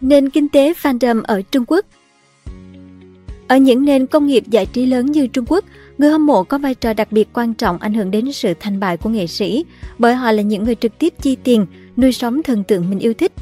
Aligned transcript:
Nền 0.00 0.30
kinh 0.30 0.48
tế 0.48 0.72
fandom 0.82 1.22
ở 1.22 1.42
Trung 1.42 1.64
Quốc 1.66 1.86
Ở 3.48 3.56
những 3.56 3.84
nền 3.84 4.06
công 4.06 4.26
nghiệp 4.26 4.44
giải 4.46 4.66
trí 4.66 4.86
lớn 4.86 5.06
như 5.06 5.26
Trung 5.26 5.44
Quốc, 5.48 5.64
người 5.98 6.10
hâm 6.10 6.26
mộ 6.26 6.44
có 6.44 6.58
vai 6.58 6.74
trò 6.74 6.92
đặc 6.92 7.12
biệt 7.12 7.28
quan 7.32 7.54
trọng 7.54 7.78
ảnh 7.78 7.94
hưởng 7.94 8.10
đến 8.10 8.32
sự 8.32 8.54
thành 8.60 8.80
bại 8.80 8.96
của 8.96 9.10
nghệ 9.10 9.26
sĩ, 9.26 9.64
bởi 9.98 10.14
họ 10.14 10.32
là 10.32 10.42
những 10.42 10.64
người 10.64 10.74
trực 10.74 10.98
tiếp 10.98 11.14
chi 11.20 11.36
tiền, 11.44 11.66
nuôi 11.96 12.12
sống 12.12 12.42
thần 12.42 12.64
tượng 12.64 12.90
mình 12.90 12.98
yêu 12.98 13.14
thích. 13.14 13.32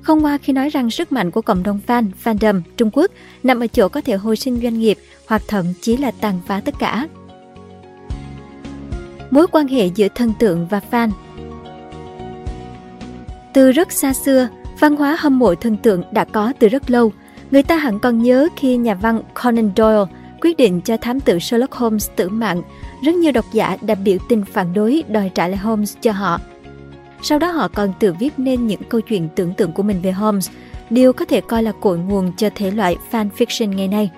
Không 0.00 0.24
qua 0.24 0.38
khi 0.38 0.52
nói 0.52 0.68
rằng 0.68 0.90
sức 0.90 1.12
mạnh 1.12 1.30
của 1.30 1.42
cộng 1.42 1.62
đồng 1.62 1.80
fan, 1.86 2.06
fandom 2.24 2.60
Trung 2.76 2.90
Quốc 2.92 3.10
nằm 3.42 3.60
ở 3.60 3.66
chỗ 3.66 3.88
có 3.88 4.00
thể 4.00 4.16
hồi 4.16 4.36
sinh 4.36 4.60
doanh 4.62 4.78
nghiệp 4.78 4.98
hoặc 5.26 5.42
thậm 5.48 5.66
chí 5.80 5.96
là 5.96 6.10
tàn 6.10 6.40
phá 6.46 6.60
tất 6.60 6.74
cả. 6.78 7.08
Mối 9.30 9.46
quan 9.46 9.68
hệ 9.68 9.86
giữa 9.86 10.08
thần 10.14 10.32
tượng 10.38 10.66
và 10.68 10.80
fan 10.90 11.10
Từ 13.54 13.72
rất 13.72 13.92
xa 13.92 14.12
xưa, 14.12 14.48
Văn 14.80 14.96
hóa 14.96 15.16
hâm 15.18 15.38
mộ 15.38 15.54
thần 15.54 15.76
tượng 15.76 16.02
đã 16.12 16.24
có 16.24 16.52
từ 16.58 16.68
rất 16.68 16.90
lâu. 16.90 17.12
Người 17.50 17.62
ta 17.62 17.76
hẳn 17.76 17.98
còn 17.98 18.22
nhớ 18.22 18.48
khi 18.56 18.76
nhà 18.76 18.94
văn 18.94 19.22
Conan 19.34 19.70
Doyle 19.76 20.04
quyết 20.40 20.56
định 20.56 20.80
cho 20.80 20.96
thám 20.96 21.20
tử 21.20 21.38
Sherlock 21.38 21.72
Holmes 21.72 22.10
tử 22.16 22.28
mạng, 22.28 22.62
rất 23.04 23.14
nhiều 23.14 23.32
độc 23.32 23.44
giả 23.52 23.76
đã 23.82 23.94
biểu 23.94 24.18
tình 24.28 24.44
phản 24.44 24.72
đối 24.72 25.04
đòi 25.08 25.30
trả 25.34 25.48
lại 25.48 25.56
Holmes 25.56 25.94
cho 26.00 26.12
họ. 26.12 26.40
Sau 27.22 27.38
đó 27.38 27.50
họ 27.50 27.68
còn 27.68 27.92
tự 28.00 28.14
viết 28.20 28.38
nên 28.38 28.66
những 28.66 28.80
câu 28.88 29.00
chuyện 29.00 29.28
tưởng 29.36 29.54
tượng 29.54 29.72
của 29.72 29.82
mình 29.82 30.00
về 30.02 30.12
Holmes, 30.12 30.50
điều 30.90 31.12
có 31.12 31.24
thể 31.24 31.40
coi 31.40 31.62
là 31.62 31.72
cội 31.72 31.98
nguồn 31.98 32.32
cho 32.36 32.50
thể 32.54 32.70
loại 32.70 32.96
fan 33.10 33.28
fiction 33.38 33.74
ngày 33.74 33.88
nay. 33.88 34.10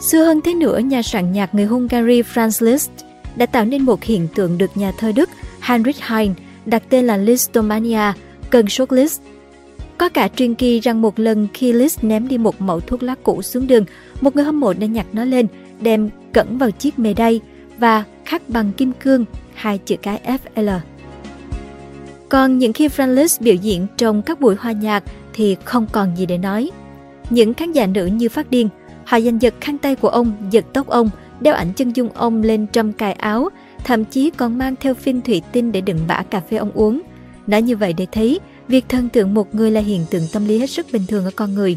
Xưa 0.00 0.24
hơn 0.24 0.40
thế 0.44 0.54
nữa, 0.54 0.78
nhà 0.78 1.02
soạn 1.02 1.32
nhạc 1.32 1.54
người 1.54 1.64
Hungary 1.64 2.22
Franz 2.22 2.66
Liszt 2.66 2.88
đã 3.36 3.46
tạo 3.46 3.64
nên 3.64 3.82
một 3.82 4.02
hiện 4.02 4.28
tượng 4.34 4.58
được 4.58 4.76
nhà 4.76 4.92
thơ 4.98 5.12
Đức 5.12 5.30
Heinrich 5.60 6.00
Heine 6.00 6.34
đặt 6.66 6.82
tên 6.88 7.06
là 7.06 7.16
Listomania, 7.16 8.12
cơn 8.50 8.68
sốt 8.68 8.92
Liszt. 8.92 9.18
Có 9.98 10.08
cả 10.08 10.28
truyền 10.28 10.54
kỳ 10.54 10.80
rằng 10.80 11.02
một 11.02 11.18
lần 11.18 11.48
khi 11.54 11.72
Liz 11.72 11.98
ném 12.02 12.28
đi 12.28 12.38
một 12.38 12.60
mẫu 12.60 12.80
thuốc 12.80 13.02
lá 13.02 13.14
cũ 13.22 13.42
xuống 13.42 13.66
đường, 13.66 13.84
một 14.20 14.36
người 14.36 14.44
hâm 14.44 14.60
mộ 14.60 14.72
đã 14.72 14.86
nhặt 14.86 15.06
nó 15.12 15.24
lên, 15.24 15.46
đem 15.80 16.10
cẩn 16.32 16.58
vào 16.58 16.70
chiếc 16.70 16.98
mề 16.98 17.14
đay 17.14 17.40
và 17.78 18.04
khắc 18.24 18.48
bằng 18.48 18.72
kim 18.76 18.92
cương 18.92 19.24
hai 19.54 19.78
chữ 19.78 19.96
cái 20.02 20.20
FL. 20.54 20.78
Còn 22.28 22.58
những 22.58 22.72
khi 22.72 22.88
Franz 22.88 23.14
Liszt 23.14 23.38
biểu 23.40 23.54
diễn 23.54 23.86
trong 23.96 24.22
các 24.22 24.40
buổi 24.40 24.54
hòa 24.54 24.72
nhạc 24.72 25.04
thì 25.32 25.56
không 25.64 25.86
còn 25.92 26.16
gì 26.16 26.26
để 26.26 26.38
nói. 26.38 26.70
Những 27.30 27.54
khán 27.54 27.72
giả 27.72 27.86
nữ 27.86 28.06
như 28.06 28.28
phát 28.28 28.50
điên, 28.50 28.68
họ 29.04 29.20
giành 29.20 29.42
giật 29.42 29.54
khăn 29.60 29.78
tay 29.78 29.94
của 29.94 30.08
ông, 30.08 30.32
giật 30.50 30.64
tóc 30.72 30.86
ông, 30.88 31.10
đeo 31.40 31.54
ảnh 31.54 31.72
chân 31.72 31.92
dung 31.96 32.08
ông 32.14 32.42
lên 32.42 32.66
trong 32.72 32.92
cài 32.92 33.12
áo, 33.12 33.48
thậm 33.84 34.04
chí 34.04 34.30
còn 34.30 34.58
mang 34.58 34.74
theo 34.80 34.94
phim 34.94 35.20
thủy 35.20 35.42
tinh 35.52 35.72
để 35.72 35.80
đựng 35.80 35.98
bã 36.08 36.22
cà 36.22 36.40
phê 36.40 36.56
ông 36.56 36.70
uống. 36.74 37.00
Nói 37.46 37.62
như 37.62 37.76
vậy 37.76 37.92
để 37.92 38.06
thấy, 38.12 38.40
việc 38.68 38.84
thần 38.88 39.08
tượng 39.08 39.34
một 39.34 39.54
người 39.54 39.70
là 39.70 39.80
hiện 39.80 40.04
tượng 40.10 40.26
tâm 40.32 40.48
lý 40.48 40.58
hết 40.58 40.70
sức 40.70 40.86
bình 40.92 41.02
thường 41.08 41.24
ở 41.24 41.30
con 41.36 41.54
người. 41.54 41.76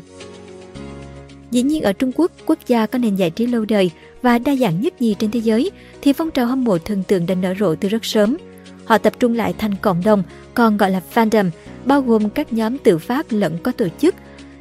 Dĩ 1.52 1.64
nhiên 1.64 1.84
ở 1.84 1.94
Trung 1.94 2.12
Quốc, 2.16 2.32
quốc 2.46 2.60
gia 2.68 2.86
có 2.86 3.00
nền 3.00 3.16
giải 3.16 3.30
trí 3.30 3.46
lâu 3.46 3.66
đời 3.66 3.92
và 4.22 4.38
đa 4.40 4.56
dạng 4.56 4.82
nhất 4.82 5.02
nhì 5.02 5.16
trên 5.20 5.32
thế 5.32 5.40
giới, 5.40 5.72
thì 6.02 6.14
phong 6.14 6.32
trào 6.32 6.46
hâm 6.46 6.64
mộ 6.64 6.78
thần 6.78 7.04
tượng 7.04 7.26
đã 7.26 7.36
nở 7.36 7.54
rộ 7.60 7.76
từ 7.76 7.90
rất 7.90 8.06
sớm. 8.06 8.38
Họ 8.86 8.98
tập 8.98 9.14
trung 9.20 9.36
lại 9.36 9.54
thành 9.58 9.76
cộng 9.82 10.02
đồng, 10.06 10.24
còn 10.54 10.78
gọi 10.78 10.92
là 10.92 11.02
fandom, 11.14 11.50
bao 11.86 12.02
gồm 12.02 12.30
các 12.30 12.54
nhóm 12.54 12.78
tự 12.78 12.98
phát 12.98 13.34
lẫn 13.34 13.58
có 13.64 13.72
tổ 13.72 13.88
chức. 14.00 14.16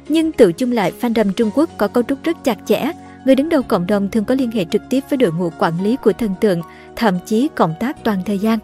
Nhưng 0.09 0.31
tự 0.31 0.51
chung 0.51 0.71
lại, 0.71 0.93
fandom 1.01 1.31
Trung 1.31 1.51
Quốc 1.55 1.69
có 1.77 1.87
cấu 1.87 2.03
trúc 2.03 2.23
rất 2.23 2.43
chặt 2.43 2.57
chẽ. 2.65 2.91
Người 3.25 3.35
đứng 3.35 3.49
đầu 3.49 3.61
cộng 3.61 3.87
đồng 3.87 4.09
thường 4.09 4.25
có 4.25 4.35
liên 4.35 4.51
hệ 4.51 4.65
trực 4.71 4.81
tiếp 4.89 5.03
với 5.09 5.17
đội 5.17 5.31
ngũ 5.31 5.49
quản 5.59 5.83
lý 5.83 5.95
của 5.95 6.13
thần 6.13 6.31
tượng, 6.41 6.61
thậm 6.95 7.17
chí 7.25 7.47
cộng 7.55 7.73
tác 7.79 8.03
toàn 8.03 8.21
thời 8.25 8.39
gian. 8.39 8.59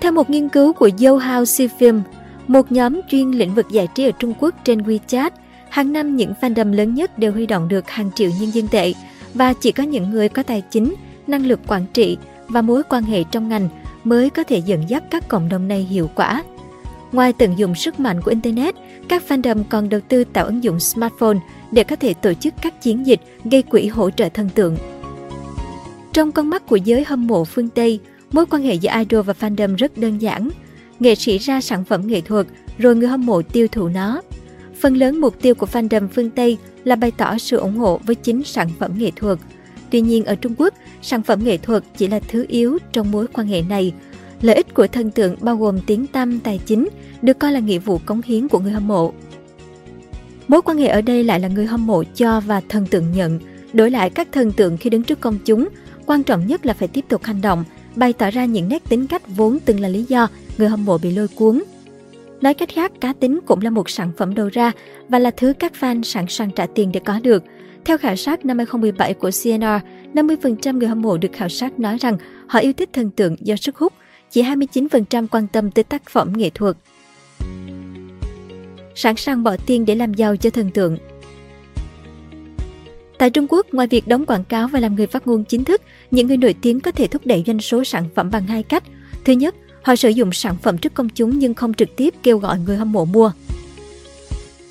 Theo 0.00 0.12
một 0.12 0.30
nghiên 0.30 0.48
cứu 0.48 0.72
của 0.72 0.90
Youhao 1.00 1.42
Film, 1.42 2.00
một 2.46 2.72
nhóm 2.72 3.00
chuyên 3.10 3.30
lĩnh 3.30 3.54
vực 3.54 3.66
giải 3.70 3.88
trí 3.94 4.04
ở 4.04 4.10
Trung 4.18 4.34
Quốc 4.38 4.54
trên 4.64 4.82
WeChat, 4.82 5.30
hàng 5.68 5.92
năm 5.92 6.16
những 6.16 6.32
fandom 6.40 6.72
lớn 6.72 6.94
nhất 6.94 7.18
đều 7.18 7.32
huy 7.32 7.46
động 7.46 7.68
được 7.68 7.90
hàng 7.90 8.10
triệu 8.14 8.30
nhân 8.40 8.50
dân 8.50 8.68
tệ 8.68 8.92
và 9.34 9.52
chỉ 9.52 9.72
có 9.72 9.82
những 9.82 10.10
người 10.10 10.28
có 10.28 10.42
tài 10.42 10.62
chính, 10.70 10.94
năng 11.26 11.46
lực 11.46 11.60
quản 11.66 11.86
trị 11.92 12.18
và 12.48 12.62
mối 12.62 12.82
quan 12.82 13.02
hệ 13.02 13.24
trong 13.24 13.48
ngành 13.48 13.68
mới 14.04 14.30
có 14.30 14.44
thể 14.44 14.62
dẫn 14.66 14.84
dắt 14.88 15.02
các 15.10 15.28
cộng 15.28 15.48
đồng 15.48 15.68
này 15.68 15.86
hiệu 15.90 16.10
quả. 16.14 16.42
Ngoài 17.12 17.32
tận 17.32 17.58
dụng 17.58 17.74
sức 17.74 18.00
mạnh 18.00 18.22
của 18.22 18.30
Internet, 18.30 18.74
các 19.08 19.22
fandom 19.28 19.62
còn 19.68 19.88
đầu 19.88 20.00
tư 20.08 20.24
tạo 20.24 20.46
ứng 20.46 20.64
dụng 20.64 20.80
smartphone 20.80 21.38
để 21.72 21.84
có 21.84 21.96
thể 21.96 22.14
tổ 22.14 22.34
chức 22.34 22.54
các 22.62 22.82
chiến 22.82 23.06
dịch 23.06 23.20
gây 23.44 23.62
quỹ 23.62 23.86
hỗ 23.86 24.10
trợ 24.10 24.28
thần 24.28 24.48
tượng. 24.48 24.76
Trong 26.12 26.32
con 26.32 26.50
mắt 26.50 26.66
của 26.66 26.76
giới 26.76 27.04
hâm 27.04 27.26
mộ 27.26 27.44
phương 27.44 27.68
Tây, 27.68 28.00
Mối 28.32 28.46
quan 28.46 28.62
hệ 28.62 28.74
giữa 28.74 28.90
idol 28.98 29.22
và 29.22 29.34
fandom 29.40 29.76
rất 29.76 29.98
đơn 29.98 30.18
giản. 30.18 30.50
Nghệ 31.00 31.14
sĩ 31.14 31.38
ra 31.38 31.60
sản 31.60 31.84
phẩm 31.84 32.06
nghệ 32.06 32.20
thuật, 32.20 32.46
rồi 32.78 32.96
người 32.96 33.08
hâm 33.08 33.26
mộ 33.26 33.42
tiêu 33.42 33.68
thụ 33.68 33.88
nó. 33.88 34.22
Phần 34.80 34.94
lớn 34.96 35.20
mục 35.20 35.42
tiêu 35.42 35.54
của 35.54 35.66
fandom 35.72 36.08
phương 36.08 36.30
Tây 36.30 36.58
là 36.84 36.96
bày 36.96 37.10
tỏ 37.10 37.38
sự 37.38 37.56
ủng 37.56 37.76
hộ 37.76 38.00
với 38.06 38.14
chính 38.14 38.44
sản 38.44 38.68
phẩm 38.78 38.92
nghệ 38.98 39.10
thuật. 39.16 39.38
Tuy 39.90 40.00
nhiên 40.00 40.24
ở 40.24 40.34
Trung 40.34 40.54
Quốc, 40.58 40.74
sản 41.02 41.22
phẩm 41.22 41.44
nghệ 41.44 41.56
thuật 41.56 41.84
chỉ 41.96 42.08
là 42.08 42.20
thứ 42.28 42.46
yếu 42.48 42.78
trong 42.92 43.10
mối 43.10 43.26
quan 43.32 43.46
hệ 43.46 43.62
này. 43.62 43.92
Lợi 44.42 44.56
ích 44.56 44.74
của 44.74 44.86
thần 44.86 45.10
tượng 45.10 45.36
bao 45.40 45.56
gồm 45.56 45.80
tiếng 45.86 46.06
tăm 46.06 46.40
tài 46.40 46.58
chính, 46.66 46.88
được 47.22 47.38
coi 47.38 47.52
là 47.52 47.60
nghĩa 47.60 47.78
vụ 47.78 47.98
cống 47.98 48.20
hiến 48.24 48.48
của 48.48 48.58
người 48.58 48.72
hâm 48.72 48.88
mộ. 48.88 49.12
Mối 50.48 50.62
quan 50.62 50.78
hệ 50.78 50.86
ở 50.86 51.00
đây 51.00 51.24
lại 51.24 51.40
là 51.40 51.48
người 51.48 51.66
hâm 51.66 51.86
mộ 51.86 52.02
cho 52.14 52.40
và 52.40 52.60
thần 52.68 52.86
tượng 52.86 53.12
nhận. 53.12 53.40
Đổi 53.72 53.90
lại 53.90 54.10
các 54.10 54.28
thần 54.32 54.52
tượng 54.52 54.76
khi 54.76 54.90
đứng 54.90 55.02
trước 55.02 55.20
công 55.20 55.38
chúng, 55.44 55.68
quan 56.06 56.22
trọng 56.22 56.46
nhất 56.46 56.66
là 56.66 56.74
phải 56.74 56.88
tiếp 56.88 57.04
tục 57.08 57.24
hành 57.24 57.40
động, 57.40 57.64
bày 57.96 58.12
tỏ 58.12 58.30
ra 58.30 58.44
những 58.44 58.68
nét 58.68 58.82
tính 58.88 59.06
cách 59.06 59.22
vốn 59.36 59.58
từng 59.64 59.80
là 59.80 59.88
lý 59.88 60.04
do 60.08 60.28
người 60.58 60.68
hâm 60.68 60.84
mộ 60.84 60.98
bị 60.98 61.10
lôi 61.10 61.28
cuốn. 61.28 61.62
Nói 62.40 62.54
cách 62.54 62.68
khác, 62.68 62.92
cá 63.00 63.12
tính 63.12 63.40
cũng 63.46 63.60
là 63.60 63.70
một 63.70 63.90
sản 63.90 64.10
phẩm 64.16 64.34
đầu 64.34 64.48
ra 64.52 64.72
và 65.08 65.18
là 65.18 65.30
thứ 65.30 65.52
các 65.58 65.72
fan 65.80 66.02
sẵn 66.02 66.24
sàng 66.28 66.50
trả 66.50 66.66
tiền 66.66 66.92
để 66.92 67.00
có 67.04 67.20
được. 67.22 67.44
Theo 67.84 67.98
khảo 67.98 68.16
sát 68.16 68.44
năm 68.44 68.58
2017 68.58 69.14
của 69.14 69.30
CNR, 69.30 69.64
50% 70.14 70.78
người 70.78 70.88
hâm 70.88 71.02
mộ 71.02 71.16
được 71.16 71.32
khảo 71.32 71.48
sát 71.48 71.80
nói 71.80 71.98
rằng 72.00 72.16
họ 72.46 72.58
yêu 72.58 72.72
thích 72.72 72.90
thần 72.92 73.10
tượng 73.10 73.36
do 73.40 73.56
sức 73.56 73.76
hút, 73.76 73.92
chỉ 74.30 74.42
29% 74.42 75.26
quan 75.30 75.46
tâm 75.46 75.70
tới 75.70 75.84
tác 75.84 76.10
phẩm 76.10 76.32
nghệ 76.36 76.50
thuật. 76.50 76.76
Sẵn 78.94 79.16
sàng 79.16 79.42
bỏ 79.42 79.56
tiền 79.66 79.86
để 79.86 79.94
làm 79.94 80.14
giàu 80.14 80.36
cho 80.36 80.50
thần 80.50 80.70
tượng 80.70 80.98
Tại 83.20 83.30
Trung 83.30 83.46
Quốc, 83.48 83.66
ngoài 83.72 83.86
việc 83.86 84.08
đóng 84.08 84.26
quảng 84.26 84.44
cáo 84.44 84.68
và 84.68 84.80
làm 84.80 84.94
người 84.94 85.06
phát 85.06 85.26
ngôn 85.26 85.44
chính 85.44 85.64
thức, 85.64 85.82
những 86.10 86.26
người 86.26 86.36
nổi 86.36 86.54
tiếng 86.60 86.80
có 86.80 86.90
thể 86.90 87.06
thúc 87.06 87.22
đẩy 87.24 87.44
doanh 87.46 87.60
số 87.60 87.84
sản 87.84 88.04
phẩm 88.14 88.30
bằng 88.30 88.46
hai 88.46 88.62
cách. 88.62 88.84
Thứ 89.24 89.32
nhất, 89.32 89.54
họ 89.82 89.96
sử 89.96 90.08
dụng 90.08 90.32
sản 90.32 90.56
phẩm 90.62 90.78
trước 90.78 90.94
công 90.94 91.08
chúng 91.08 91.38
nhưng 91.38 91.54
không 91.54 91.74
trực 91.74 91.96
tiếp 91.96 92.14
kêu 92.22 92.38
gọi 92.38 92.58
người 92.58 92.76
hâm 92.76 92.92
mộ 92.92 93.04
mua. 93.04 93.32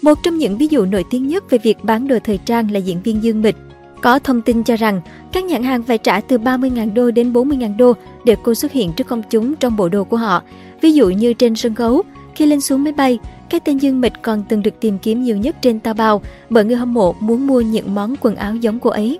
Một 0.01 0.13
trong 0.23 0.37
những 0.37 0.57
ví 0.57 0.67
dụ 0.67 0.85
nổi 0.85 1.03
tiếng 1.09 1.27
nhất 1.27 1.49
về 1.49 1.57
việc 1.57 1.83
bán 1.83 2.07
đồ 2.07 2.17
thời 2.23 2.37
trang 2.37 2.71
là 2.71 2.79
diễn 2.79 3.01
viên 3.03 3.23
Dương 3.23 3.41
Mịch. 3.41 3.55
Có 4.01 4.19
thông 4.19 4.41
tin 4.41 4.63
cho 4.63 4.75
rằng 4.75 5.01
các 5.31 5.43
nhãn 5.43 5.63
hàng 5.63 5.83
phải 5.83 5.97
trả 5.97 6.21
từ 6.21 6.37
30.000 6.37 6.93
đô 6.93 7.11
đến 7.11 7.33
40.000 7.33 7.77
đô 7.77 7.93
để 8.25 8.35
cô 8.43 8.55
xuất 8.55 8.71
hiện 8.71 8.91
trước 8.95 9.07
công 9.07 9.23
chúng 9.29 9.55
trong 9.55 9.77
bộ 9.77 9.89
đồ 9.89 10.03
của 10.03 10.17
họ. 10.17 10.43
Ví 10.81 10.93
dụ 10.93 11.09
như 11.09 11.33
trên 11.33 11.55
sân 11.55 11.75
khấu, 11.75 12.03
khi 12.35 12.45
lên 12.45 12.61
xuống 12.61 12.83
máy 12.83 12.93
bay, 12.93 13.19
cái 13.49 13.59
tên 13.59 13.77
Dương 13.77 14.01
Mịch 14.01 14.13
còn 14.21 14.43
từng 14.49 14.61
được 14.61 14.79
tìm 14.79 14.97
kiếm 14.97 15.23
nhiều 15.23 15.37
nhất 15.37 15.55
trên 15.61 15.79
Taobao 15.79 16.21
bởi 16.49 16.65
người 16.65 16.75
hâm 16.75 16.93
mộ 16.93 17.15
muốn 17.19 17.47
mua 17.47 17.61
những 17.61 17.95
món 17.95 18.15
quần 18.21 18.35
áo 18.35 18.55
giống 18.55 18.79
cô 18.79 18.89
ấy. 18.89 19.19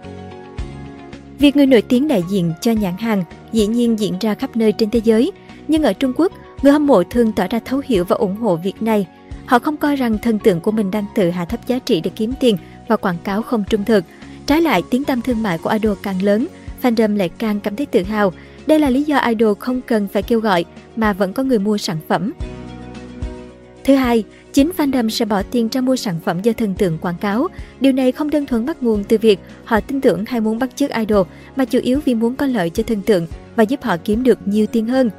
Việc 1.40 1.56
người 1.56 1.66
nổi 1.66 1.82
tiếng 1.82 2.08
đại 2.08 2.24
diện 2.30 2.54
cho 2.62 2.72
nhãn 2.72 2.98
hàng 2.98 3.24
dĩ 3.52 3.68
nhiên 3.68 4.00
diễn 4.00 4.14
ra 4.20 4.34
khắp 4.34 4.56
nơi 4.56 4.72
trên 4.72 4.90
thế 4.90 5.02
giới, 5.04 5.32
nhưng 5.68 5.84
ở 5.84 5.94
Trung 5.94 6.14
Quốc, 6.16 6.32
người 6.64 6.72
hâm 6.72 6.88
mộ 6.88 7.04
thường 7.04 7.32
tỏ 7.32 7.48
ra 7.50 7.60
thấu 7.66 7.82
hiểu 7.86 8.04
và 8.04 8.16
ủng 8.16 8.36
hộ 8.36 8.56
việc 8.56 8.82
này. 8.82 9.08
Họ 9.46 9.60
không 9.60 9.78
coi 9.78 9.96
rằng 9.96 10.18
thần 10.18 10.40
tượng 10.40 10.62
của 10.62 10.72
mình 10.72 10.92
đang 10.92 11.06
tự 11.16 11.30
hạ 11.30 11.46
thấp 11.46 11.68
giá 11.68 11.80
trị 11.80 12.02
để 12.02 12.12
kiếm 12.16 12.34
tiền 12.40 12.58
và 12.88 12.96
quảng 12.96 13.18
cáo 13.24 13.42
không 13.42 13.64
trung 13.70 13.86
thực. 13.86 14.04
Trái 14.46 14.62
lại, 14.62 14.84
tiếng 14.90 15.04
tăm 15.04 15.22
thương 15.22 15.44
mại 15.44 15.58
của 15.58 15.70
idol 15.70 15.98
càng 16.04 16.22
lớn, 16.22 16.48
fandom 16.82 17.18
lại 17.18 17.30
càng 17.30 17.60
cảm 17.60 17.76
thấy 17.76 17.86
tự 17.86 18.04
hào. 18.04 18.34
Đây 18.68 18.80
là 18.80 18.90
lý 18.90 19.04
do 19.04 19.18
idol 19.18 19.54
không 19.60 19.82
cần 19.82 20.08
phải 20.08 20.24
kêu 20.24 20.40
gọi 20.40 20.66
mà 20.96 21.14
vẫn 21.14 21.34
có 21.34 21.44
người 21.44 21.60
mua 21.60 21.78
sản 21.78 21.98
phẩm. 22.08 22.34
Thứ 23.84 23.96
hai, 23.96 24.24
chính 24.54 24.72
fandom 24.78 25.10
sẽ 25.10 25.26
bỏ 25.26 25.42
tiền 25.52 25.70
ra 25.72 25.82
mua 25.82 25.96
sản 25.96 26.16
phẩm 26.26 26.42
do 26.42 26.54
thần 26.54 26.74
tượng 26.74 26.98
quảng 26.98 27.16
cáo. 27.22 27.48
Điều 27.80 27.92
này 27.92 28.12
không 28.12 28.30
đơn 28.30 28.46
thuần 28.46 28.66
bắt 28.66 28.84
nguồn 28.84 29.04
từ 29.04 29.18
việc 29.18 29.40
họ 29.64 29.80
tin 29.80 30.02
tưởng 30.02 30.26
hay 30.28 30.42
muốn 30.42 30.60
bắt 30.60 30.76
chước 30.76 30.92
idol, 30.92 31.28
mà 31.56 31.66
chủ 31.66 31.80
yếu 31.80 32.00
vì 32.06 32.16
muốn 32.16 32.36
có 32.36 32.46
lợi 32.46 32.70
cho 32.70 32.84
thần 32.84 33.02
tượng 33.02 33.28
và 33.56 33.64
giúp 33.64 33.84
họ 33.84 33.98
kiếm 34.04 34.24
được 34.24 34.40
nhiều 34.46 34.66
tiền 34.66 34.88
hơn. 34.88 35.10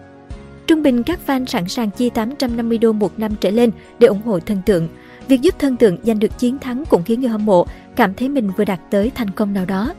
Trung 0.67 0.83
bình 0.83 1.03
các 1.03 1.19
fan 1.27 1.47
sẵn 1.47 1.69
sàng 1.69 1.91
chi 1.91 2.11
850 2.11 2.79
đô 2.79 2.93
một 2.93 3.19
năm 3.19 3.33
trở 3.41 3.51
lên 3.51 3.71
để 3.99 4.09
ủng 4.09 4.23
hộ 4.25 4.41
thần 4.41 4.59
tượng. 4.67 4.89
Việc 5.29 5.41
giúp 5.41 5.55
thần 5.59 5.77
tượng 5.77 5.97
giành 6.03 6.19
được 6.19 6.39
chiến 6.39 6.59
thắng 6.59 6.85
cũng 6.91 7.03
khiến 7.03 7.21
người 7.21 7.31
hâm 7.31 7.47
mộ 7.47 7.67
cảm 7.97 8.15
thấy 8.15 8.29
mình 8.29 8.51
vừa 8.57 8.65
đạt 8.65 8.81
tới 8.91 9.11
thành 9.15 9.31
công 9.31 9.53
nào 9.53 9.65
đó. 9.65 9.95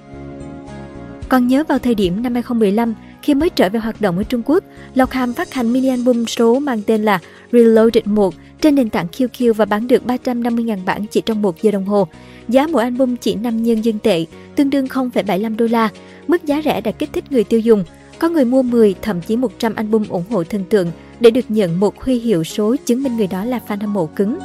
Còn 1.30 1.48
nhớ 1.48 1.64
vào 1.68 1.80
thời 1.80 1.96
điểm 1.96 2.24
năm 2.24 2.34
2015, 2.34 2.96
khi 3.22 3.34
mới 3.34 3.50
trở 3.50 3.70
về 3.70 3.80
hoạt 3.80 4.02
động 4.02 4.18
ở 4.18 4.24
Trung 4.24 4.42
Quốc, 4.46 4.64
Lộc 4.96 5.12
Hàm 5.12 5.34
phát 5.34 5.54
hành 5.54 5.74
mini 5.74 5.88
album 5.88 6.26
số 6.26 6.60
mang 6.60 6.82
tên 6.82 7.04
là 7.04 7.20
Reloaded 7.52 8.06
1 8.06 8.34
trên 8.62 8.76
nền 8.76 8.90
tảng 8.90 9.08
QQ 9.18 9.54
và 9.54 9.66
bán 9.66 9.88
được 9.88 10.04
350.000 10.06 10.86
bản 10.86 11.06
chỉ 11.12 11.22
trong 11.22 11.42
một 11.42 11.62
giờ 11.62 11.72
đồng 11.72 11.86
hồ. 11.86 12.08
Giá 12.48 12.68
mỗi 12.68 12.84
album 12.84 13.16
chỉ 13.16 13.36
5 13.36 13.64
nhân 13.64 13.86
dân 13.86 14.00
tệ, 14.00 14.26
tương 14.56 14.70
đương 14.70 14.86
0,75 14.86 15.58
đô 15.58 15.68
la. 15.68 15.90
Mức 16.28 16.46
giá 16.46 16.62
rẻ 16.66 16.82
đã 16.82 16.92
kích 16.92 17.10
thích 17.14 17.32
người 17.32 17.44
tiêu 17.44 17.60
dùng. 17.60 17.84
Có 18.20 18.30
người 18.30 18.46
mua 18.46 18.62
10, 18.62 18.96
thậm 19.02 19.22
chí 19.22 19.36
100 19.36 19.76
album 19.76 20.04
ủng 20.10 20.24
hộ 20.30 20.44
thần 20.44 20.64
tượng 20.70 20.92
để 21.20 21.32
được 21.32 21.46
nhận 21.50 21.80
một 21.80 22.04
huy 22.04 22.20
hiệu 22.20 22.44
số 22.44 22.76
chứng 22.86 23.04
minh 23.04 23.18
người 23.18 23.28
đó 23.28 23.46
là 23.46 23.60
fan 23.68 23.82
hâm 23.82 23.94
mộ 23.94 24.06
cứng. 24.06 24.40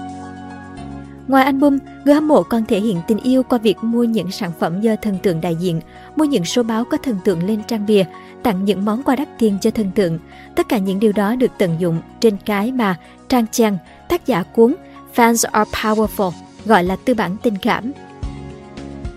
Ngoài 1.29 1.45
album, 1.45 1.79
người 2.05 2.15
hâm 2.15 2.29
mộ 2.29 2.43
còn 2.43 2.65
thể 2.65 2.81
hiện 2.81 3.01
tình 3.09 3.19
yêu 3.19 3.43
qua 3.43 3.59
việc 3.59 3.77
mua 3.83 4.05
những 4.05 4.31
sản 4.31 4.51
phẩm 4.59 4.81
do 4.81 4.97
thần 5.03 5.19
tượng 5.23 5.41
đại 5.41 5.55
diện, 5.55 5.81
mua 6.17 6.25
những 6.25 6.45
số 6.45 6.63
báo 6.63 6.85
có 6.85 6.97
thần 6.97 7.17
tượng 7.25 7.47
lên 7.47 7.63
trang 7.69 7.87
bìa, 7.87 8.05
tặng 8.43 8.65
những 8.65 8.85
món 8.85 9.03
quà 9.03 9.17
đắt 9.17 9.29
tiền 9.39 9.59
cho 9.61 9.71
thần 9.71 9.91
tượng. 9.95 10.19
Tất 10.55 10.69
cả 10.69 10.79
những 10.79 11.01
điều 11.01 11.13
đó 11.13 11.37
được 11.37 11.51
tận 11.59 11.77
dụng 11.79 12.01
trên 12.21 12.37
cái 12.45 12.73
mà 12.73 12.97
Trang 13.29 13.47
Chang, 13.47 13.79
tác 14.09 14.27
giả 14.27 14.43
cuốn 14.43 14.75
Fans 15.15 15.49
Are 15.53 15.71
Powerful, 15.71 16.33
gọi 16.65 16.85
là 16.85 16.97
tư 17.05 17.15
bản 17.15 17.37
tình 17.43 17.57
cảm. 17.57 17.93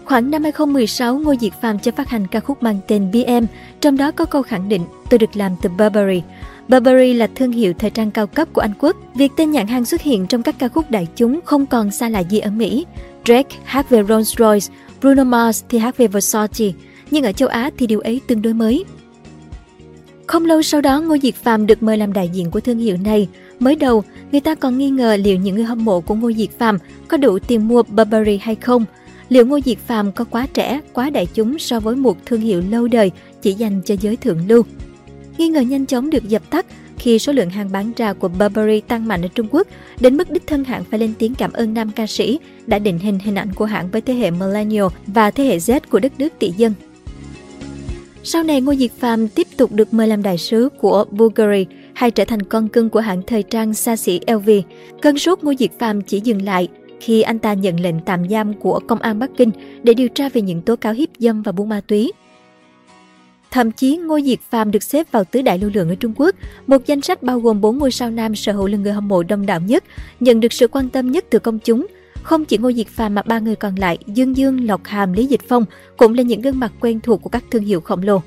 Khoảng 0.10 0.32
năm 0.32 0.44
2016, 0.44 1.20
Ngô 1.20 1.36
Diệt 1.42 1.54
Phạm 1.62 1.80
cho 1.80 1.92
phát 1.92 2.10
hành 2.10 2.28
ca 2.28 2.40
khúc 2.40 2.64
mang 2.64 2.80
tên 2.88 3.12
BM, 3.12 3.46
trong 3.82 3.98
đó 3.98 4.12
có 4.12 4.26
câu 4.26 4.42
khẳng 4.42 4.70
định 4.70 4.82
tôi 5.10 5.18
được 5.18 5.36
làm 5.36 5.56
từ 5.62 5.70
Burberry. 5.70 6.22
Burberry 6.68 7.14
là 7.14 7.28
thương 7.36 7.52
hiệu 7.52 7.74
thời 7.74 7.90
trang 7.90 8.12
cao 8.12 8.28
cấp 8.28 8.48
của 8.54 8.62
Anh 8.62 8.74
Quốc. 8.80 8.96
Việc 9.16 9.32
tên 9.38 9.52
nhãn 9.52 9.68
hàng 9.68 9.86
xuất 9.86 10.02
hiện 10.02 10.28
trong 10.28 10.44
các 10.44 10.56
ca 10.60 10.68
khúc 10.68 10.92
đại 10.92 11.08
chúng 11.16 11.40
không 11.46 11.66
còn 11.66 11.92
xa 11.92 12.10
lạ 12.10 12.20
gì 12.20 12.40
ở 12.40 12.52
Mỹ. 12.52 12.86
Drake 13.26 13.56
hát 13.64 13.90
về 13.90 14.04
Rolls 14.04 14.38
Royce, 14.38 14.68
Bruno 15.02 15.24
Mars 15.24 15.64
thì 15.70 15.78
hát 15.78 15.98
về 15.98 16.08
Versace, 16.08 16.66
nhưng 17.12 17.24
ở 17.24 17.32
châu 17.32 17.50
Á 17.50 17.70
thì 17.78 17.88
điều 17.88 18.00
ấy 18.00 18.22
tương 18.28 18.42
đối 18.42 18.54
mới. 18.54 18.86
Không 20.28 20.46
lâu 20.46 20.62
sau 20.62 20.82
đó, 20.82 21.02
Ngô 21.02 21.18
Diệt 21.18 21.36
Phạm 21.36 21.66
được 21.66 21.84
mời 21.84 21.98
làm 21.98 22.14
đại 22.14 22.30
diện 22.34 22.52
của 22.52 22.60
thương 22.60 22.80
hiệu 22.80 22.98
này. 23.04 23.28
Mới 23.60 23.76
đầu, 23.76 24.04
người 24.32 24.42
ta 24.42 24.56
còn 24.56 24.78
nghi 24.78 24.90
ngờ 24.90 25.16
liệu 25.16 25.38
những 25.38 25.56
người 25.56 25.66
hâm 25.66 25.86
mộ 25.86 26.02
của 26.02 26.16
Ngô 26.16 26.32
Diệt 26.32 26.50
Phạm 26.60 26.78
có 27.08 27.18
đủ 27.18 27.40
tiền 27.40 27.68
mua 27.68 27.84
Burberry 27.84 28.38
hay 28.38 28.56
không. 28.56 28.86
Liệu 29.30 29.46
Ngô 29.46 29.60
Diệt 29.66 29.78
phàm 29.78 30.12
có 30.12 30.26
quá 30.26 30.48
trẻ, 30.54 30.82
quá 30.94 31.10
đại 31.10 31.28
chúng 31.34 31.60
so 31.60 31.80
với 31.80 31.96
một 31.96 32.26
thương 32.26 32.42
hiệu 32.42 32.62
lâu 32.70 32.88
đời 32.88 33.12
chỉ 33.42 33.54
dành 33.54 33.82
cho 33.86 33.96
giới 34.02 34.16
thượng 34.16 34.48
lưu? 34.48 34.64
Nghi 35.38 35.48
ngờ 35.48 35.62
nhanh 35.62 35.86
chóng 35.86 36.10
được 36.10 36.30
dập 36.30 36.50
tắt 36.50 36.66
khi 36.98 37.20
số 37.20 37.34
lượng 37.34 37.50
hàng 37.50 37.72
bán 37.72 37.92
ra 37.98 38.14
của 38.14 38.28
Burberry 38.28 38.82
tăng 38.82 39.08
mạnh 39.08 39.22
ở 39.22 39.28
Trung 39.28 39.48
Quốc, 39.52 39.68
đến 40.00 40.18
mức 40.18 40.32
đích 40.32 40.48
thân 40.48 40.64
hãng 40.64 40.84
phải 40.84 41.00
lên 41.00 41.14
tiếng 41.20 41.36
cảm 41.36 41.54
ơn 41.54 41.74
nam 41.74 41.92
ca 41.92 42.08
sĩ 42.08 42.40
đã 42.68 42.80
định 42.80 43.00
hình 43.00 43.20
hình 43.20 43.36
ảnh 43.36 43.54
của 43.54 43.66
hãng 43.66 43.90
với 43.92 44.02
thế 44.02 44.14
hệ 44.14 44.32
millennial 44.32 44.86
và 45.08 45.32
thế 45.32 45.44
hệ 45.44 45.58
Z 45.58 45.80
của 45.90 46.00
đất 46.00 46.12
nước 46.20 46.34
tỷ 46.40 46.52
dân. 46.58 46.74
Sau 48.24 48.44
này, 48.44 48.62
Ngô 48.62 48.76
Diệt 48.76 48.92
phàm 49.00 49.28
tiếp 49.28 49.48
tục 49.58 49.72
được 49.72 49.94
mời 49.94 50.08
làm 50.08 50.24
đại 50.24 50.38
sứ 50.38 50.70
của 50.82 51.06
Bulgari 51.12 51.66
hay 51.94 52.12
trở 52.12 52.26
thành 52.26 52.44
con 52.44 52.68
cưng 52.68 52.90
của 52.90 53.00
hãng 53.00 53.22
thời 53.28 53.44
trang 53.44 53.74
xa 53.74 53.96
xỉ 53.96 54.20
LV. 54.28 54.50
Cơn 55.02 55.18
sốt 55.18 55.44
Ngô 55.44 55.54
Diệt 55.60 55.72
phàm 55.80 56.02
chỉ 56.02 56.22
dừng 56.24 56.42
lại 56.42 56.68
khi 57.00 57.22
anh 57.22 57.40
ta 57.40 57.54
nhận 57.54 57.80
lệnh 57.80 58.00
tạm 58.00 58.30
giam 58.30 58.54
của 58.54 58.80
công 58.88 59.00
an 59.00 59.20
Bắc 59.20 59.30
Kinh 59.38 59.52
để 59.84 59.94
điều 59.94 60.10
tra 60.10 60.30
về 60.30 60.42
những 60.42 60.62
tố 60.62 60.76
cáo 60.76 60.94
hiếp 60.94 61.10
dâm 61.20 61.42
và 61.42 61.52
buôn 61.52 61.70
ma 61.70 61.82
túy. 61.88 62.12
Thậm 63.52 63.72
chí 63.72 63.98
Ngô 63.98 64.20
Diệt 64.20 64.40
Phàm 64.50 64.72
được 64.72 64.84
xếp 64.84 65.12
vào 65.12 65.24
tứ 65.24 65.42
đại 65.42 65.58
lưu 65.58 65.72
lượng 65.74 65.90
ở 65.90 65.96
Trung 65.96 66.14
Quốc, 66.16 66.36
một 66.68 66.86
danh 66.86 67.02
sách 67.02 67.24
bao 67.24 67.40
gồm 67.40 67.62
4 67.62 67.78
ngôi 67.78 67.92
sao 67.92 68.12
nam 68.12 68.36
sở 68.36 68.52
hữu 68.52 68.68
lượng 68.68 68.84
người 68.84 68.94
hâm 68.94 69.08
mộ 69.08 69.24
đông 69.24 69.46
đảo 69.46 69.60
nhất, 69.60 69.84
nhận 70.20 70.40
được 70.40 70.54
sự 70.54 70.68
quan 70.68 70.90
tâm 70.90 71.12
nhất 71.12 71.26
từ 71.30 71.40
công 71.40 71.60
chúng. 71.60 71.88
Không 72.24 72.46
chỉ 72.46 72.58
Ngô 72.58 72.72
Diệt 72.72 72.88
Phàm 72.88 73.16
mà 73.16 73.22
ba 73.22 73.40
người 73.40 73.56
còn 73.56 73.76
lại, 73.76 73.98
Dương 74.08 74.38
Dương, 74.38 74.68
Lộc 74.68 74.86
Hàm, 74.86 75.14
Lý 75.14 75.26
Dịch 75.26 75.42
Phong 75.48 75.66
cũng 75.98 76.14
là 76.14 76.24
những 76.24 76.42
gương 76.42 76.60
mặt 76.60 76.72
quen 76.80 77.00
thuộc 77.00 77.22
của 77.22 77.30
các 77.30 77.44
thương 77.52 77.64
hiệu 77.64 77.82
khổng 77.82 78.04
lồ. 78.04 78.22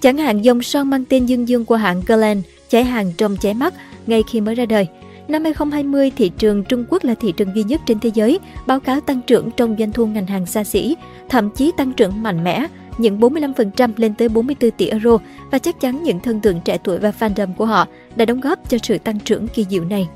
Chẳng 0.00 0.18
hạn 0.18 0.44
dòng 0.44 0.62
son 0.62 0.90
mang 0.90 1.04
tên 1.04 1.26
Dương 1.26 1.48
Dương 1.48 1.64
của 1.64 1.76
hãng 1.76 2.02
Guerlain 2.06 2.42
cháy 2.68 2.84
hàng 2.84 3.12
trong 3.16 3.36
cháy 3.36 3.54
mắt 3.54 3.74
ngay 4.06 4.22
khi 4.30 4.40
mới 4.40 4.54
ra 4.54 4.66
đời. 4.66 4.86
Năm 5.30 5.44
2020, 5.44 6.10
thị 6.16 6.30
trường 6.38 6.64
Trung 6.64 6.84
Quốc 6.88 7.04
là 7.04 7.14
thị 7.14 7.32
trường 7.32 7.56
duy 7.56 7.62
nhất 7.62 7.80
trên 7.86 8.00
thế 8.00 8.10
giới 8.14 8.38
báo 8.66 8.80
cáo 8.80 9.00
tăng 9.00 9.20
trưởng 9.26 9.50
trong 9.50 9.76
doanh 9.78 9.92
thu 9.92 10.06
ngành 10.06 10.26
hàng 10.26 10.46
xa 10.46 10.64
xỉ, 10.64 10.96
thậm 11.28 11.50
chí 11.50 11.72
tăng 11.76 11.92
trưởng 11.92 12.22
mạnh 12.22 12.44
mẽ, 12.44 12.66
những 12.98 13.20
45% 13.20 13.92
lên 13.96 14.14
tới 14.14 14.28
44 14.28 14.70
tỷ 14.70 14.86
euro 14.86 15.18
và 15.50 15.58
chắc 15.58 15.80
chắn 15.80 16.02
những 16.02 16.20
thân 16.20 16.40
tượng 16.40 16.60
trẻ 16.60 16.78
tuổi 16.84 16.98
và 16.98 17.12
fandom 17.18 17.54
của 17.54 17.66
họ 17.66 17.86
đã 18.16 18.24
đóng 18.24 18.40
góp 18.40 18.70
cho 18.70 18.78
sự 18.82 18.98
tăng 18.98 19.20
trưởng 19.20 19.48
kỳ 19.48 19.66
diệu 19.70 19.84
này. 19.84 20.08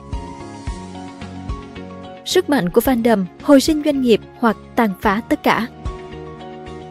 Sức 2.24 2.50
mạnh 2.50 2.70
của 2.70 2.80
fandom, 2.80 3.24
hồi 3.42 3.60
sinh 3.60 3.82
doanh 3.84 4.00
nghiệp 4.00 4.20
hoặc 4.38 4.56
tàn 4.76 4.90
phá 5.00 5.20
tất 5.28 5.42
cả. 5.42 5.66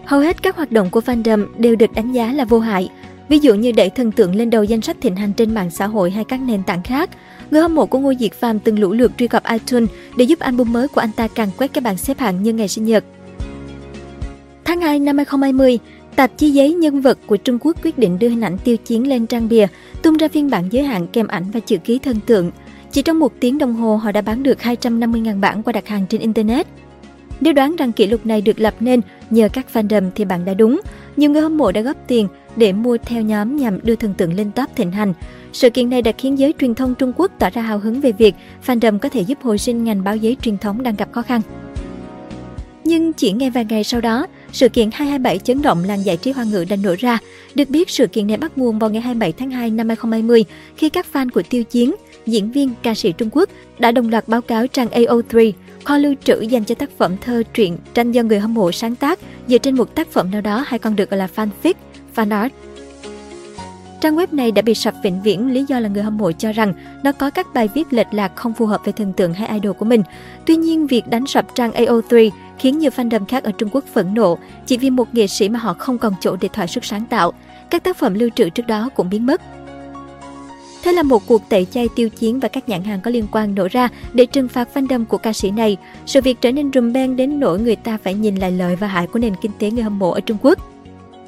Hầu 0.06 0.20
hết 0.20 0.44
các 0.44 0.56
hoạt 0.56 0.72
động 0.72 0.90
của 0.90 1.00
fandom 1.00 1.46
đều 1.58 1.76
được 1.76 1.94
đánh 1.96 2.12
giá 2.12 2.34
là 2.34 2.46
vô 2.46 2.60
hại. 2.60 2.90
Ví 3.30 3.40
dụ 3.40 3.54
như 3.54 3.72
đẩy 3.72 3.90
thần 3.90 4.12
tượng 4.12 4.36
lên 4.36 4.50
đầu 4.50 4.64
danh 4.64 4.82
sách 4.82 4.98
thịnh 5.02 5.16
hành 5.16 5.34
trên 5.34 5.54
mạng 5.54 5.70
xã 5.70 5.88
hội 5.88 6.12
hay 6.12 6.24
các 6.24 6.42
nền 6.42 6.64
tảng 6.64 6.84
khác. 6.84 7.10
Người 7.52 7.62
hâm 7.62 7.76
mộ 7.76 7.86
của 7.86 8.00
Ngô 8.00 8.14
Diệt 8.20 8.34
Phàm 8.34 8.60
từng 8.60 8.80
lũ 8.80 8.94
lượt 8.94 9.12
truy 9.18 9.28
cập 9.28 9.44
iTunes 9.52 9.90
để 10.18 10.26
giúp 10.26 10.40
album 10.40 10.74
mới 10.74 10.88
của 10.88 11.02
anh 11.02 11.12
ta 11.12 11.28
càng 11.28 11.50
quét 11.58 11.74
các 11.74 11.84
bảng 11.84 11.98
xếp 11.98 12.20
hạng 12.20 12.44
như 12.44 12.54
ngày 12.54 12.68
sinh 12.68 12.86
nhật. 12.86 13.04
Tháng 14.66 14.82
2 14.82 15.00
năm 15.00 15.18
2020, 15.18 15.80
tạp 16.16 16.38
chí 16.38 16.50
giấy 16.50 16.74
nhân 16.74 17.02
vật 17.02 17.20
của 17.26 17.38
Trung 17.38 17.58
Quốc 17.62 17.78
quyết 17.84 17.98
định 17.98 18.20
đưa 18.20 18.30
hình 18.30 18.42
ảnh 18.42 18.58
tiêu 18.64 18.78
chiến 18.78 19.08
lên 19.08 19.28
trang 19.28 19.50
bìa, 19.50 19.68
tung 20.02 20.18
ra 20.18 20.28
phiên 20.28 20.50
bản 20.50 20.64
giới 20.72 20.84
hạn 20.84 21.08
kèm 21.08 21.28
ảnh 21.28 21.52
và 21.52 21.60
chữ 21.60 21.78
ký 21.78 22.00
thân 22.00 22.20
tượng. 22.26 22.52
Chỉ 22.92 23.02
trong 23.02 23.20
một 23.20 23.34
tiếng 23.40 23.58
đồng 23.58 23.74
hồ, 23.74 23.96
họ 23.96 24.12
đã 24.12 24.22
bán 24.22 24.44
được 24.44 24.60
250.000 24.60 25.40
bản 25.40 25.64
qua 25.64 25.74
đặt 25.74 25.88
hàng 25.88 26.06
trên 26.10 26.22
Internet. 26.22 26.68
Nếu 27.42 27.54
đoán 27.54 27.76
rằng 27.76 27.92
kỷ 27.92 28.08
lục 28.08 28.26
này 28.26 28.42
được 28.42 28.60
lập 28.60 28.74
nên 28.80 29.02
nhờ 29.30 29.50
các 29.54 29.66
fandom 29.74 30.10
thì 30.16 30.26
bạn 30.26 30.46
đã 30.46 30.54
đúng. 30.54 30.82
Nhiều 31.18 31.32
người 31.32 31.42
hâm 31.42 31.58
mộ 31.58 31.72
đã 31.72 31.82
góp 31.82 31.98
tiền 32.08 32.28
để 32.56 32.74
mua 32.74 32.98
theo 32.98 33.22
nhóm 33.22 33.56
nhằm 33.56 33.80
đưa 33.84 33.96
thần 33.96 34.14
tượng 34.14 34.34
lên 34.34 34.52
top 34.52 34.70
thịnh 34.76 34.92
hành. 34.92 35.14
Sự 35.54 35.70
kiện 35.70 35.90
này 35.90 36.02
đã 36.02 36.12
khiến 36.18 36.40
giới 36.40 36.54
truyền 36.60 36.76
thông 36.76 36.96
Trung 36.96 37.14
Quốc 37.18 37.32
tỏ 37.40 37.50
ra 37.50 37.62
hào 37.62 37.80
hứng 37.80 38.02
về 38.02 38.12
việc 38.12 38.36
fandom 38.66 39.00
có 39.00 39.10
thể 39.10 39.22
giúp 39.22 39.38
hồi 39.42 39.58
sinh 39.58 39.84
ngành 39.84 40.04
báo 40.04 40.16
giấy 40.16 40.38
truyền 40.42 40.58
thống 40.58 40.84
đang 40.84 40.96
gặp 40.96 41.12
khó 41.12 41.22
khăn. 41.22 41.42
Nhưng 42.84 43.14
chỉ 43.14 43.32
ngay 43.32 43.50
vài 43.50 43.66
ngày 43.66 43.84
sau 43.84 44.02
đó, 44.02 44.28
sự 44.52 44.70
kiện 44.70 44.90
227 44.92 45.40
chấn 45.40 45.62
động 45.62 45.84
làng 45.84 46.06
giải 46.06 46.18
trí 46.18 46.32
hoa 46.32 46.44
ngữ 46.44 46.66
đã 46.70 46.76
nổ 46.76 46.96
ra. 47.00 47.20
Được 47.56 47.70
biết, 47.70 47.90
sự 47.90 48.08
kiện 48.08 48.28
này 48.28 48.38
bắt 48.38 48.58
nguồn 48.58 48.80
vào 48.80 48.90
ngày 48.90 49.02
27 49.02 49.32
tháng 49.32 49.52
2 49.52 49.70
năm 49.70 49.90
2020 49.90 50.46
khi 50.78 50.90
các 50.90 51.06
fan 51.14 51.30
của 51.34 51.42
Tiêu 51.50 51.64
Chiến, 51.64 51.96
diễn 52.26 52.52
viên, 52.52 52.70
ca 52.84 52.94
sĩ 52.94 53.12
Trung 53.12 53.30
Quốc 53.32 53.50
đã 53.80 53.92
đồng 53.92 54.10
loạt 54.10 54.28
báo 54.28 54.42
cáo 54.42 54.68
trang 54.68 54.88
AO3, 54.88 55.52
kho 55.84 55.98
lưu 55.98 56.14
trữ 56.24 56.40
dành 56.40 56.64
cho 56.64 56.76
tác 56.76 56.90
phẩm 56.98 57.16
thơ, 57.22 57.44
truyện, 57.54 57.78
tranh 57.94 58.12
do 58.12 58.24
người 58.24 58.40
hâm 58.40 58.54
mộ 58.54 58.72
sáng 58.72 58.96
tác 58.96 59.20
dựa 59.48 59.58
trên 59.58 59.76
một 59.76 59.96
tác 59.96 60.08
phẩm 60.08 60.32
nào 60.32 60.42
đó 60.42 60.64
hay 60.68 60.80
còn 60.80 60.96
được 60.96 61.10
gọi 61.10 61.18
là 61.18 61.28
fanfic, 61.36 61.74
fanart. 62.16 62.50
Trang 64.02 64.16
web 64.16 64.28
này 64.32 64.52
đã 64.52 64.62
bị 64.62 64.74
sập 64.74 64.94
vĩnh 65.04 65.22
viễn 65.22 65.54
lý 65.54 65.66
do 65.68 65.80
là 65.80 65.90
người 65.90 66.04
hâm 66.04 66.18
mộ 66.18 66.32
cho 66.32 66.52
rằng 66.52 66.74
nó 67.04 67.12
có 67.12 67.30
các 67.30 67.54
bài 67.54 67.70
viết 67.74 67.94
lệch 67.94 68.14
lạc 68.14 68.36
không 68.36 68.54
phù 68.54 68.66
hợp 68.66 68.82
với 68.84 68.94
thần 68.94 69.14
tượng 69.14 69.34
hay 69.34 69.50
idol 69.50 69.72
của 69.74 69.86
mình. 69.86 70.04
Tuy 70.46 70.56
nhiên, 70.56 70.88
việc 70.88 71.08
đánh 71.08 71.28
sập 71.28 71.56
trang 71.56 71.72
AO3 71.72 72.30
khiến 72.60 72.80
nhiều 72.80 72.92
fandom 72.96 73.26
khác 73.26 73.44
ở 73.44 73.52
Trung 73.52 73.70
Quốc 73.72 73.84
phẫn 73.94 74.14
nộ 74.14 74.38
chỉ 74.66 74.78
vì 74.78 74.90
một 74.90 75.14
nghệ 75.14 75.28
sĩ 75.28 75.50
mà 75.50 75.60
họ 75.60 75.74
không 75.74 75.98
còn 75.98 76.14
chỗ 76.20 76.36
để 76.42 76.48
thỏa 76.48 76.68
sức 76.68 76.86
sáng 76.86 77.06
tạo. 77.06 77.34
Các 77.70 77.84
tác 77.84 77.98
phẩm 77.98 78.14
lưu 78.14 78.30
trữ 78.36 78.50
trước 78.50 78.68
đó 78.68 78.90
cũng 78.96 79.10
biến 79.10 79.26
mất. 79.26 79.42
Thế 80.84 80.92
là 80.92 81.04
một 81.04 81.28
cuộc 81.28 81.50
tẩy 81.50 81.68
chay 81.72 81.90
tiêu 81.96 82.10
chiến 82.10 82.40
và 82.40 82.48
các 82.48 82.70
nhãn 82.70 82.84
hàng 82.84 83.00
có 83.02 83.12
liên 83.12 83.26
quan 83.32 83.56
nổ 83.56 83.68
ra 83.72 83.90
để 84.14 84.26
trừng 84.26 84.48
phạt 84.48 84.70
fandom 84.74 85.06
của 85.06 85.18
ca 85.18 85.34
sĩ 85.34 85.52
này. 85.52 85.78
Sự 86.06 86.22
việc 86.22 86.38
trở 86.42 86.52
nên 86.52 86.72
rùm 86.74 86.94
beng 86.94 87.16
đến 87.16 87.40
nỗi 87.40 87.60
người 87.60 87.76
ta 87.76 87.98
phải 88.04 88.14
nhìn 88.14 88.36
lại 88.36 88.52
lợi 88.52 88.76
và 88.76 88.88
hại 88.88 89.08
của 89.08 89.20
nền 89.20 89.34
kinh 89.42 89.52
tế 89.60 89.72
người 89.72 89.84
hâm 89.84 90.00
mộ 90.00 90.12
ở 90.12 90.20
Trung 90.20 90.38
Quốc. 90.42 90.60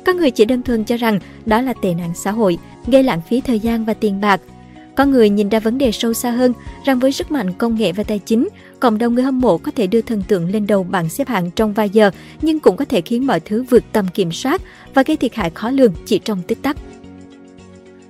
Có 0.06 0.14
người 0.14 0.32
chỉ 0.32 0.46
đơn 0.46 0.64
thuần 0.64 0.84
cho 0.84 0.98
rằng 0.98 1.20
đó 1.46 1.62
là 1.62 1.74
tệ 1.82 1.94
nạn 1.94 2.12
xã 2.16 2.32
hội, 2.32 2.58
gây 2.88 3.04
lãng 3.04 3.22
phí 3.30 3.42
thời 3.42 3.60
gian 3.60 3.86
và 3.86 3.94
tiền 3.94 4.22
bạc. 4.22 4.42
Có 4.96 5.06
người 5.06 5.30
nhìn 5.30 5.50
ra 5.50 5.60
vấn 5.60 5.78
đề 5.78 5.92
sâu 5.92 6.14
xa 6.14 6.32
hơn 6.32 6.54
rằng 6.86 7.00
với 7.00 7.12
sức 7.12 7.32
mạnh 7.32 7.54
công 7.54 7.76
nghệ 7.76 7.92
và 7.92 8.04
tài 8.04 8.20
chính, 8.20 8.48
cộng 8.80 8.98
đồng 8.98 9.16
người 9.16 9.24
hâm 9.24 9.42
mộ 9.42 9.58
có 9.58 9.72
thể 9.76 9.88
đưa 9.88 10.02
thần 10.02 10.24
tượng 10.28 10.52
lên 10.52 10.68
đầu 10.68 10.84
bảng 10.84 11.10
xếp 11.10 11.28
hạng 11.28 11.52
trong 11.52 11.74
vài 11.74 11.90
giờ 11.90 12.12
nhưng 12.42 12.60
cũng 12.60 12.76
có 12.76 12.86
thể 12.86 13.02
khiến 13.02 13.28
mọi 13.28 13.40
thứ 13.40 13.64
vượt 13.70 13.84
tầm 13.92 14.08
kiểm 14.14 14.32
soát 14.32 14.62
và 14.94 15.04
gây 15.04 15.18
thiệt 15.18 15.36
hại 15.36 15.50
khó 15.50 15.70
lường 15.70 15.94
chỉ 16.06 16.20
trong 16.20 16.42
tích 16.48 16.62
tắc. 16.62 16.78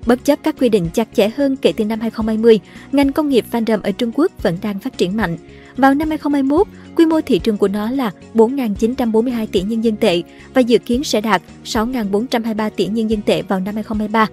Bất 0.05 0.25
chấp 0.25 0.39
các 0.43 0.55
quy 0.59 0.69
định 0.69 0.89
chặt 0.93 1.07
chẽ 1.13 1.29
hơn 1.29 1.55
kể 1.55 1.73
từ 1.77 1.85
năm 1.85 1.99
2020, 1.99 2.59
ngành 2.91 3.11
công 3.11 3.29
nghiệp 3.29 3.45
fandom 3.51 3.79
ở 3.83 3.91
Trung 3.91 4.11
Quốc 4.15 4.43
vẫn 4.43 4.57
đang 4.61 4.79
phát 4.79 4.97
triển 4.97 5.17
mạnh. 5.17 5.37
Vào 5.77 5.93
năm 5.93 6.09
2021, 6.09 6.67
quy 6.95 7.05
mô 7.05 7.21
thị 7.21 7.39
trường 7.39 7.57
của 7.57 7.67
nó 7.67 7.91
là 7.91 8.11
4.942 8.33 9.47
tỷ 9.51 9.61
nhân 9.61 9.83
dân 9.83 9.95
tệ 9.95 10.21
và 10.53 10.61
dự 10.61 10.77
kiến 10.77 11.03
sẽ 11.03 11.21
đạt 11.21 11.41
6.423 11.65 12.69
tỷ 12.69 12.87
nhân 12.87 13.09
dân 13.09 13.21
tệ 13.21 13.41
vào 13.41 13.59
năm 13.59 13.75
2023. 13.75 14.27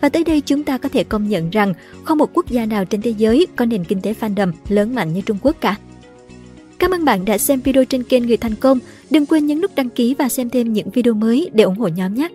Và 0.00 0.08
tới 0.08 0.24
đây 0.24 0.40
chúng 0.40 0.64
ta 0.64 0.78
có 0.78 0.88
thể 0.88 1.04
công 1.04 1.28
nhận 1.28 1.50
rằng 1.50 1.74
không 2.04 2.18
một 2.18 2.30
quốc 2.34 2.50
gia 2.50 2.66
nào 2.66 2.84
trên 2.84 3.02
thế 3.02 3.10
giới 3.10 3.46
có 3.56 3.64
nền 3.64 3.84
kinh 3.84 4.00
tế 4.00 4.14
fandom 4.20 4.52
lớn 4.68 4.94
mạnh 4.94 5.14
như 5.14 5.20
Trung 5.20 5.38
Quốc 5.42 5.56
cả. 5.60 5.76
Cảm 6.78 6.90
ơn 6.90 7.04
bạn 7.04 7.24
đã 7.24 7.38
xem 7.38 7.60
video 7.60 7.84
trên 7.84 8.02
kênh 8.02 8.26
Người 8.26 8.36
Thành 8.36 8.54
Công. 8.54 8.78
Đừng 9.10 9.26
quên 9.26 9.46
nhấn 9.46 9.60
nút 9.60 9.70
đăng 9.76 9.90
ký 9.90 10.14
và 10.18 10.28
xem 10.28 10.50
thêm 10.50 10.72
những 10.72 10.90
video 10.90 11.14
mới 11.14 11.50
để 11.52 11.64
ủng 11.64 11.78
hộ 11.78 11.88
nhóm 11.88 12.14
nhé! 12.14 12.28